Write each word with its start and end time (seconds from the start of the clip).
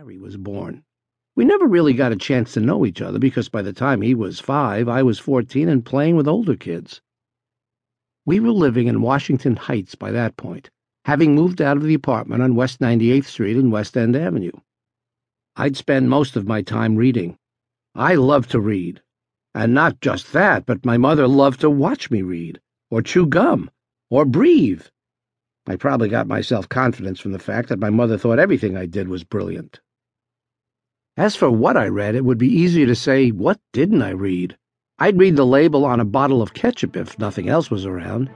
Harry 0.00 0.16
was 0.16 0.38
born. 0.38 0.82
We 1.36 1.44
never 1.44 1.66
really 1.66 1.92
got 1.92 2.10
a 2.10 2.16
chance 2.16 2.54
to 2.54 2.60
know 2.60 2.86
each 2.86 3.02
other 3.02 3.18
because 3.18 3.50
by 3.50 3.60
the 3.60 3.74
time 3.74 4.00
he 4.00 4.14
was 4.14 4.40
five, 4.40 4.88
I 4.88 5.02
was 5.02 5.18
14 5.18 5.68
and 5.68 5.84
playing 5.84 6.16
with 6.16 6.26
older 6.26 6.56
kids. 6.56 7.02
We 8.24 8.40
were 8.40 8.50
living 8.50 8.86
in 8.86 9.02
Washington 9.02 9.56
Heights 9.56 9.94
by 9.94 10.10
that 10.12 10.38
point, 10.38 10.70
having 11.04 11.34
moved 11.34 11.60
out 11.60 11.76
of 11.76 11.82
the 11.82 11.92
apartment 11.92 12.42
on 12.42 12.54
West 12.54 12.80
98th 12.80 13.26
Street 13.26 13.58
and 13.58 13.70
West 13.70 13.94
End 13.94 14.16
Avenue. 14.16 14.52
I'd 15.54 15.76
spend 15.76 16.08
most 16.08 16.34
of 16.34 16.48
my 16.48 16.62
time 16.62 16.96
reading. 16.96 17.36
I 17.94 18.14
loved 18.14 18.52
to 18.52 18.58
read. 18.58 19.02
And 19.54 19.74
not 19.74 20.00
just 20.00 20.32
that, 20.32 20.64
but 20.64 20.86
my 20.86 20.96
mother 20.96 21.28
loved 21.28 21.60
to 21.60 21.68
watch 21.68 22.10
me 22.10 22.22
read, 22.22 22.58
or 22.90 23.02
chew 23.02 23.26
gum, 23.26 23.70
or 24.08 24.24
breathe. 24.24 24.86
I 25.66 25.76
probably 25.76 26.08
got 26.08 26.26
myself 26.26 26.70
confidence 26.70 27.20
from 27.20 27.32
the 27.32 27.38
fact 27.38 27.68
that 27.68 27.78
my 27.78 27.90
mother 27.90 28.16
thought 28.16 28.38
everything 28.38 28.78
I 28.78 28.86
did 28.86 29.06
was 29.06 29.24
brilliant. 29.24 29.78
As 31.20 31.36
for 31.36 31.50
what 31.50 31.76
I 31.76 31.86
read, 31.88 32.14
it 32.14 32.24
would 32.24 32.38
be 32.38 32.48
easier 32.48 32.86
to 32.86 32.94
say, 32.94 33.28
what 33.28 33.60
didn't 33.74 34.00
I 34.00 34.12
read? 34.12 34.56
I'd 34.98 35.18
read 35.18 35.36
the 35.36 35.44
label 35.44 35.84
on 35.84 36.00
a 36.00 36.04
bottle 36.06 36.40
of 36.40 36.54
ketchup 36.54 36.96
if 36.96 37.18
nothing 37.18 37.46
else 37.46 37.70
was 37.70 37.84
around. 37.84 38.30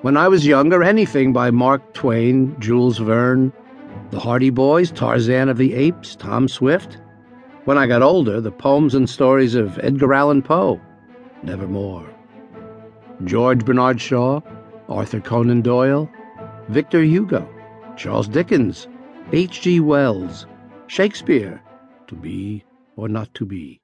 When 0.00 0.16
I 0.16 0.26
was 0.26 0.44
younger, 0.44 0.82
anything 0.82 1.32
by 1.32 1.52
Mark 1.52 1.94
Twain, 1.94 2.58
Jules 2.58 2.98
Verne, 2.98 3.52
the 4.10 4.18
Hardy 4.18 4.50
Boys, 4.50 4.90
Tarzan 4.90 5.48
of 5.48 5.58
the 5.58 5.74
Apes, 5.74 6.16
Tom 6.16 6.48
Swift. 6.48 6.98
When 7.66 7.78
I 7.78 7.86
got 7.86 8.02
older, 8.02 8.40
the 8.40 8.50
poems 8.50 8.96
and 8.96 9.08
stories 9.08 9.54
of 9.54 9.78
Edgar 9.80 10.12
Allan 10.12 10.42
Poe, 10.42 10.80
Nevermore. 11.44 12.12
George 13.22 13.64
Bernard 13.64 14.00
Shaw, 14.00 14.40
Arthur 14.88 15.20
Conan 15.20 15.62
Doyle, 15.62 16.10
Victor 16.68 17.04
Hugo, 17.04 17.48
Charles 17.96 18.26
Dickens, 18.26 18.88
H.G. 19.30 19.78
Wells, 19.78 20.48
Shakespeare, 20.88 21.62
to 22.12 22.16
be 22.20 22.62
or 22.94 23.08
not 23.08 23.32
to 23.32 23.46
be. 23.46 23.80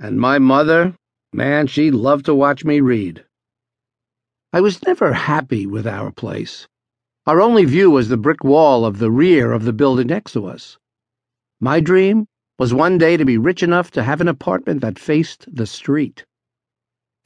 And 0.00 0.18
my 0.18 0.38
mother, 0.38 0.96
man, 1.32 1.66
she 1.66 1.90
loved 1.90 2.24
to 2.24 2.34
watch 2.34 2.64
me 2.64 2.80
read. 2.80 3.24
I 4.52 4.62
was 4.62 4.82
never 4.86 5.12
happy 5.12 5.66
with 5.66 5.86
our 5.86 6.10
place. 6.10 6.66
Our 7.26 7.42
only 7.42 7.66
view 7.66 7.90
was 7.90 8.08
the 8.08 8.16
brick 8.16 8.42
wall 8.42 8.86
of 8.86 8.98
the 8.98 9.10
rear 9.10 9.52
of 9.52 9.64
the 9.64 9.74
building 9.74 10.06
next 10.06 10.32
to 10.32 10.46
us. 10.46 10.78
My 11.60 11.80
dream 11.80 12.26
was 12.58 12.72
one 12.72 12.96
day 12.96 13.16
to 13.18 13.24
be 13.26 13.36
rich 13.36 13.62
enough 13.62 13.90
to 13.90 14.02
have 14.02 14.22
an 14.22 14.28
apartment 14.28 14.80
that 14.80 14.98
faced 14.98 15.46
the 15.54 15.66
street. 15.66 16.24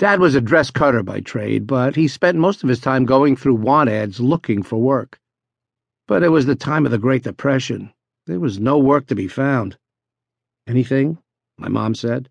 Dad 0.00 0.18
was 0.18 0.34
a 0.34 0.40
dress 0.40 0.70
cutter 0.70 1.02
by 1.04 1.20
trade, 1.20 1.66
but 1.66 1.94
he 1.94 2.08
spent 2.08 2.38
most 2.38 2.64
of 2.64 2.68
his 2.68 2.80
time 2.80 3.04
going 3.04 3.36
through 3.36 3.56
want 3.56 3.88
ads 3.88 4.18
looking 4.18 4.64
for 4.64 4.78
work. 4.78 5.18
But 6.08 6.24
it 6.24 6.30
was 6.30 6.46
the 6.46 6.56
time 6.56 6.86
of 6.86 6.92
the 6.92 6.98
Great 6.98 7.22
Depression. 7.22 7.92
There 8.26 8.40
was 8.40 8.58
no 8.58 8.78
work 8.78 9.06
to 9.08 9.14
be 9.14 9.28
found. 9.28 9.76
Anything? 10.68 11.18
My 11.56 11.68
mom 11.68 11.94
said. 11.94 12.28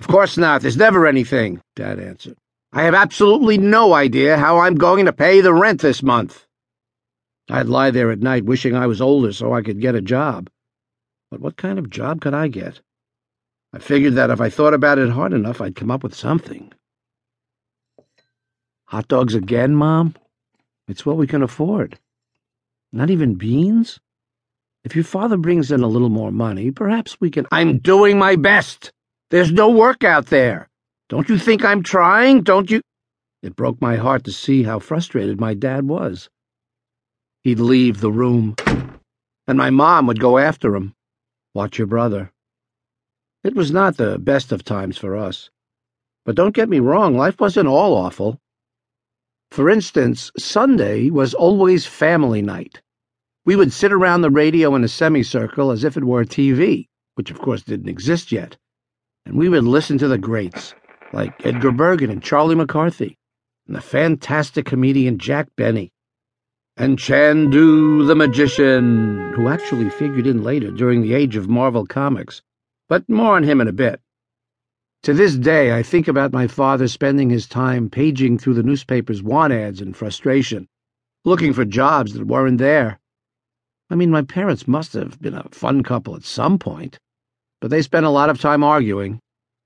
Of 0.00 0.08
course 0.08 0.36
not. 0.38 0.62
There's 0.62 0.76
never 0.76 1.06
anything, 1.06 1.60
Dad 1.76 2.00
answered. 2.00 2.36
I 2.72 2.82
have 2.82 2.94
absolutely 2.94 3.58
no 3.58 3.92
idea 3.92 4.36
how 4.36 4.58
I'm 4.58 4.74
going 4.74 5.04
to 5.04 5.12
pay 5.12 5.40
the 5.40 5.54
rent 5.54 5.82
this 5.82 6.02
month. 6.02 6.46
I'd 7.50 7.66
lie 7.66 7.90
there 7.90 8.10
at 8.10 8.20
night 8.20 8.44
wishing 8.46 8.74
I 8.74 8.86
was 8.86 9.00
older 9.00 9.32
so 9.32 9.52
I 9.52 9.62
could 9.62 9.80
get 9.80 9.94
a 9.94 10.00
job. 10.00 10.48
But 11.30 11.40
what 11.40 11.56
kind 11.56 11.78
of 11.78 11.90
job 11.90 12.22
could 12.22 12.34
I 12.34 12.48
get? 12.48 12.80
I 13.72 13.78
figured 13.78 14.14
that 14.14 14.30
if 14.30 14.40
I 14.40 14.50
thought 14.50 14.72
about 14.72 14.98
it 14.98 15.10
hard 15.10 15.32
enough, 15.32 15.60
I'd 15.60 15.76
come 15.76 15.90
up 15.90 16.02
with 16.02 16.14
something. 16.14 16.72
Hot 18.86 19.08
dogs 19.08 19.34
again, 19.34 19.74
Mom? 19.74 20.14
It's 20.88 21.04
what 21.04 21.16
we 21.16 21.26
can 21.26 21.42
afford. 21.42 21.98
Not 22.92 23.10
even 23.10 23.34
beans? 23.34 24.00
If 24.84 24.94
your 24.94 25.04
father 25.04 25.38
brings 25.38 25.72
in 25.72 25.82
a 25.82 25.88
little 25.88 26.10
more 26.10 26.30
money, 26.30 26.70
perhaps 26.70 27.18
we 27.18 27.30
can. 27.30 27.46
I'm 27.50 27.78
doing 27.78 28.18
my 28.18 28.36
best. 28.36 28.92
There's 29.30 29.50
no 29.50 29.70
work 29.70 30.04
out 30.04 30.26
there. 30.26 30.68
Don't 31.08 31.28
you 31.28 31.38
think 31.38 31.64
I'm 31.64 31.82
trying? 31.82 32.42
Don't 32.42 32.70
you? 32.70 32.82
It 33.42 33.56
broke 33.56 33.80
my 33.80 33.96
heart 33.96 34.24
to 34.24 34.32
see 34.32 34.62
how 34.62 34.78
frustrated 34.78 35.40
my 35.40 35.54
dad 35.54 35.88
was. 35.88 36.28
He'd 37.44 37.60
leave 37.60 38.00
the 38.00 38.12
room, 38.12 38.54
and 39.46 39.58
my 39.58 39.70
mom 39.70 40.06
would 40.06 40.20
go 40.20 40.38
after 40.38 40.74
him. 40.74 40.94
Watch 41.54 41.78
your 41.78 41.86
brother. 41.86 42.30
It 43.42 43.54
was 43.54 43.70
not 43.70 43.96
the 43.96 44.18
best 44.18 44.52
of 44.52 44.64
times 44.64 44.98
for 44.98 45.16
us. 45.16 45.50
But 46.24 46.36
don't 46.36 46.54
get 46.54 46.70
me 46.70 46.80
wrong, 46.80 47.16
life 47.16 47.40
wasn't 47.40 47.68
all 47.68 47.94
awful. 47.94 48.40
For 49.50 49.68
instance, 49.68 50.30
Sunday 50.38 51.10
was 51.10 51.34
always 51.34 51.86
family 51.86 52.40
night. 52.42 52.80
We 53.46 53.56
would 53.56 53.74
sit 53.74 53.92
around 53.92 54.22
the 54.22 54.30
radio 54.30 54.74
in 54.74 54.84
a 54.84 54.88
semicircle 54.88 55.70
as 55.70 55.84
if 55.84 55.98
it 55.98 56.04
were 56.04 56.22
a 56.22 56.26
TV, 56.26 56.88
which 57.14 57.30
of 57.30 57.38
course 57.38 57.62
didn't 57.62 57.90
exist 57.90 58.32
yet, 58.32 58.56
and 59.26 59.36
we 59.36 59.50
would 59.50 59.64
listen 59.64 59.98
to 59.98 60.08
the 60.08 60.16
greats, 60.16 60.74
like 61.12 61.44
Edgar 61.44 61.70
Bergen 61.70 62.08
and 62.08 62.22
Charlie 62.22 62.54
McCarthy, 62.54 63.18
and 63.66 63.76
the 63.76 63.82
fantastic 63.82 64.64
comedian 64.64 65.18
Jack 65.18 65.48
Benny, 65.56 65.92
and 66.78 66.98
Chandu 66.98 68.06
the 68.06 68.14
magician, 68.14 69.34
who 69.34 69.48
actually 69.48 69.90
figured 69.90 70.26
in 70.26 70.42
later 70.42 70.70
during 70.70 71.02
the 71.02 71.12
age 71.12 71.36
of 71.36 71.46
Marvel 71.46 71.84
Comics, 71.84 72.40
but 72.88 73.06
more 73.10 73.36
on 73.36 73.42
him 73.42 73.60
in 73.60 73.68
a 73.68 73.72
bit. 73.72 74.00
To 75.02 75.12
this 75.12 75.36
day, 75.36 75.76
I 75.76 75.82
think 75.82 76.08
about 76.08 76.32
my 76.32 76.46
father 76.46 76.88
spending 76.88 77.28
his 77.28 77.46
time 77.46 77.90
paging 77.90 78.38
through 78.38 78.54
the 78.54 78.62
newspaper's 78.62 79.22
want 79.22 79.52
ads 79.52 79.82
in 79.82 79.92
frustration, 79.92 80.66
looking 81.26 81.52
for 81.52 81.66
jobs 81.66 82.14
that 82.14 82.26
weren't 82.26 82.56
there. 82.56 82.98
I 83.94 83.96
mean, 83.96 84.10
my 84.10 84.22
parents 84.22 84.66
must 84.66 84.92
have 84.94 85.22
been 85.22 85.34
a 85.34 85.48
fun 85.50 85.84
couple 85.84 86.16
at 86.16 86.24
some 86.24 86.58
point, 86.58 86.98
but 87.60 87.70
they 87.70 87.80
spent 87.80 88.04
a 88.04 88.10
lot 88.10 88.28
of 88.28 88.40
time 88.40 88.64
arguing, 88.64 89.20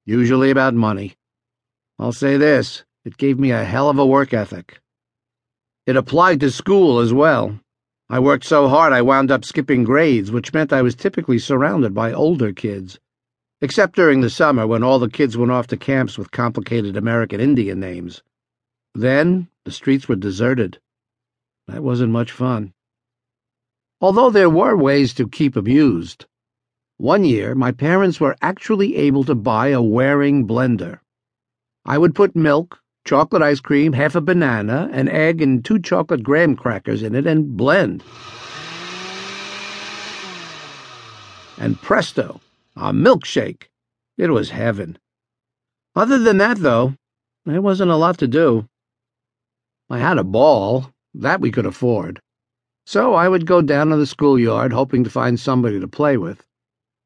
usually 0.04 0.50
about 0.50 0.74
money. 0.74 1.14
I'll 1.98 2.12
say 2.12 2.36
this 2.36 2.84
it 3.06 3.16
gave 3.16 3.38
me 3.38 3.52
a 3.52 3.64
hell 3.64 3.88
of 3.88 3.98
a 3.98 4.04
work 4.04 4.34
ethic. 4.34 4.80
It 5.86 5.96
applied 5.96 6.40
to 6.40 6.50
school 6.50 6.98
as 6.98 7.10
well. 7.10 7.58
I 8.10 8.18
worked 8.18 8.44
so 8.44 8.68
hard 8.68 8.92
I 8.92 9.00
wound 9.00 9.30
up 9.30 9.46
skipping 9.46 9.82
grades, 9.82 10.30
which 10.30 10.52
meant 10.52 10.74
I 10.74 10.82
was 10.82 10.94
typically 10.94 11.38
surrounded 11.38 11.94
by 11.94 12.12
older 12.12 12.52
kids 12.52 12.98
except 13.62 13.96
during 13.96 14.20
the 14.20 14.28
summer 14.28 14.66
when 14.66 14.82
all 14.82 14.98
the 14.98 15.08
kids 15.08 15.38
went 15.38 15.52
off 15.52 15.68
to 15.68 15.78
camps 15.78 16.18
with 16.18 16.30
complicated 16.32 16.98
American 16.98 17.40
Indian 17.40 17.80
names. 17.80 18.22
Then 18.94 19.48
the 19.64 19.72
streets 19.72 20.06
were 20.06 20.16
deserted. 20.16 20.78
That 21.66 21.82
wasn't 21.82 22.12
much 22.12 22.30
fun. 22.30 22.74
Although 24.00 24.30
there 24.30 24.50
were 24.50 24.76
ways 24.76 25.12
to 25.14 25.28
keep 25.28 25.56
amused. 25.56 26.26
One 26.98 27.24
year, 27.24 27.54
my 27.54 27.72
parents 27.72 28.20
were 28.20 28.36
actually 28.40 28.96
able 28.96 29.24
to 29.24 29.34
buy 29.34 29.68
a 29.68 29.82
Waring 29.82 30.46
blender. 30.46 31.00
I 31.84 31.98
would 31.98 32.14
put 32.14 32.36
milk, 32.36 32.80
chocolate 33.04 33.42
ice 33.42 33.60
cream, 33.60 33.92
half 33.92 34.14
a 34.14 34.20
banana, 34.20 34.88
an 34.92 35.08
egg, 35.08 35.42
and 35.42 35.64
two 35.64 35.80
chocolate 35.80 36.22
graham 36.22 36.54
crackers 36.54 37.02
in 37.02 37.14
it 37.14 37.26
and 37.26 37.56
blend. 37.56 38.04
And 41.56 41.80
presto, 41.80 42.40
a 42.76 42.92
milkshake. 42.92 43.64
It 44.16 44.30
was 44.30 44.50
heaven. 44.50 44.98
Other 45.96 46.18
than 46.18 46.38
that, 46.38 46.58
though, 46.58 46.94
there 47.46 47.62
wasn't 47.62 47.90
a 47.90 47.96
lot 47.96 48.18
to 48.18 48.28
do. 48.28 48.68
I 49.90 49.98
had 49.98 50.18
a 50.18 50.24
ball, 50.24 50.92
that 51.14 51.40
we 51.40 51.50
could 51.50 51.66
afford. 51.66 52.20
So 52.88 53.12
I 53.12 53.28
would 53.28 53.44
go 53.44 53.60
down 53.60 53.90
to 53.90 53.98
the 53.98 54.06
schoolyard 54.06 54.72
hoping 54.72 55.04
to 55.04 55.10
find 55.10 55.38
somebody 55.38 55.78
to 55.78 55.86
play 55.86 56.16
with. 56.16 56.46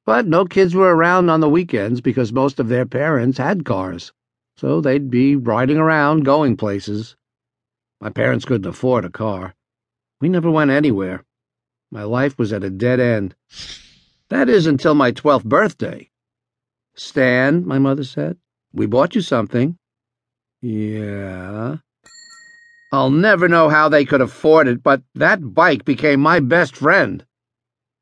But 0.07 0.29
no 0.29 0.45
kids 0.45 0.77
were 0.77 0.95
around 0.95 1.29
on 1.29 1.41
the 1.41 1.49
weekends 1.49 2.01
because 2.01 2.33
most 2.33 2.61
of 2.61 2.69
their 2.69 2.87
parents 2.87 3.39
had 3.39 3.65
cars, 3.65 4.13
so 4.57 4.81
they'd 4.81 5.11
be 5.11 5.35
riding 5.35 5.79
around, 5.79 6.25
going 6.25 6.57
places. 6.57 7.17
My 8.01 8.11
parents 8.11 8.45
couldn't 8.45 8.71
afford 8.71 9.05
a 9.05 9.11
car. 9.11 9.57
We 10.21 10.29
never 10.29 10.53
went 10.53 10.71
anywhere. 10.71 11.25
My 11.91 12.05
life 12.05 12.39
was 12.39 12.53
at 12.53 12.63
a 12.63 12.71
dead 12.71 13.01
end. 13.01 13.35
That 14.29 14.49
is 14.49 14.69
until 14.69 14.95
my 14.95 15.11
twelfth 15.11 15.47
birthday. 15.47 16.13
Stan, 16.95 17.67
my 17.67 17.81
mother 17.81 18.05
said, 18.05 18.37
we 18.73 18.87
bought 18.87 19.17
you 19.17 19.21
something. 19.21 19.77
Yeah. 20.61 21.79
I'll 22.95 23.11
never 23.11 23.49
know 23.49 23.71
how 23.71 23.89
they 23.89 24.05
could 24.05 24.21
afford 24.21 24.69
it, 24.69 24.83
but 24.83 25.03
that 25.15 25.55
bike 25.55 25.87
became 25.87 26.21
my 26.21 26.41
best 26.41 26.77
friend. 26.77 27.25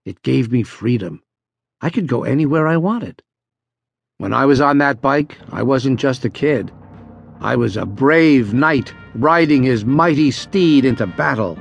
It 0.05 0.21
gave 0.23 0.51
me 0.51 0.65
freedom. 0.65 1.23
I 1.81 1.91
could 1.91 2.09
go 2.09 2.25
anywhere 2.25 2.67
I 2.67 2.77
wanted. 2.77 3.23
When 4.19 4.33
I 4.33 4.47
was 4.47 4.61
on 4.61 4.79
that 4.79 5.01
bike, 5.01 5.39
I 5.53 5.63
wasn't 5.63 6.01
just 6.01 6.25
a 6.25 6.29
kid. 6.29 6.73
I 7.41 7.55
was 7.55 7.77
a 7.77 7.87
brave 7.87 8.53
knight 8.53 8.93
riding 9.15 9.63
his 9.63 9.85
mighty 9.85 10.33
steed 10.33 10.85
into 10.85 11.07
battle. 11.07 11.57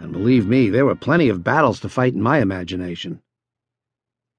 And 0.00 0.12
believe 0.12 0.48
me, 0.48 0.68
there 0.68 0.84
were 0.84 0.96
plenty 0.96 1.28
of 1.28 1.44
battles 1.44 1.78
to 1.80 1.88
fight 1.88 2.12
in 2.12 2.22
my 2.22 2.40
imagination. 2.40 3.22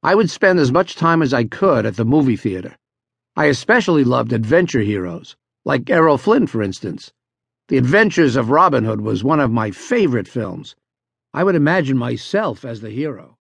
I 0.03 0.13
would 0.13 0.29
spend 0.29 0.59
as 0.59 0.73
much 0.73 0.97
time 0.97 1.21
as 1.21 1.33
I 1.33 1.45
could 1.45 1.85
at 1.85 1.95
the 1.95 2.03
movie 2.03 2.35
theater. 2.35 2.75
I 3.37 3.45
especially 3.45 4.03
loved 4.03 4.33
adventure 4.33 4.81
heroes, 4.81 5.37
like 5.63 5.89
Errol 5.89 6.17
Flynn, 6.17 6.47
for 6.47 6.61
instance. 6.61 7.13
The 7.69 7.77
Adventures 7.77 8.35
of 8.35 8.49
Robin 8.49 8.83
Hood 8.83 8.99
was 8.99 9.23
one 9.23 9.39
of 9.39 9.49
my 9.49 9.71
favorite 9.71 10.27
films. 10.27 10.75
I 11.33 11.45
would 11.45 11.55
imagine 11.55 11.97
myself 11.97 12.65
as 12.65 12.81
the 12.81 12.89
hero. 12.89 13.37